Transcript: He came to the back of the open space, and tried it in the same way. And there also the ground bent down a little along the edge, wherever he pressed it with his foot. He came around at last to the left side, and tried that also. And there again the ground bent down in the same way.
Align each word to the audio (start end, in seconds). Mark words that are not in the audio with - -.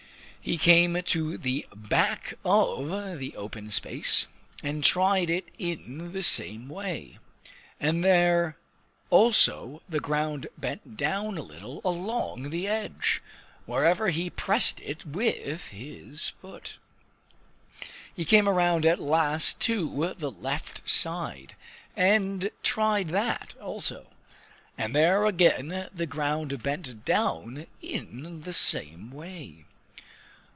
He 0.43 0.57
came 0.57 0.99
to 0.99 1.37
the 1.37 1.67
back 1.71 2.33
of 2.43 3.19
the 3.19 3.35
open 3.37 3.69
space, 3.69 4.25
and 4.63 4.83
tried 4.83 5.29
it 5.29 5.49
in 5.59 6.13
the 6.13 6.23
same 6.23 6.67
way. 6.67 7.19
And 7.79 8.03
there 8.03 8.57
also 9.11 9.83
the 9.87 9.99
ground 9.99 10.47
bent 10.57 10.97
down 10.97 11.37
a 11.37 11.43
little 11.43 11.79
along 11.85 12.49
the 12.49 12.67
edge, 12.67 13.21
wherever 13.67 14.09
he 14.09 14.31
pressed 14.31 14.79
it 14.79 15.05
with 15.05 15.67
his 15.67 16.29
foot. 16.29 16.79
He 18.11 18.25
came 18.25 18.49
around 18.49 18.83
at 18.83 18.99
last 18.99 19.59
to 19.59 20.15
the 20.17 20.31
left 20.31 20.89
side, 20.89 21.55
and 21.95 22.49
tried 22.63 23.09
that 23.09 23.53
also. 23.61 24.07
And 24.75 24.95
there 24.95 25.23
again 25.27 25.89
the 25.93 26.07
ground 26.07 26.63
bent 26.63 27.05
down 27.05 27.67
in 27.79 28.41
the 28.41 28.53
same 28.53 29.11
way. 29.11 29.65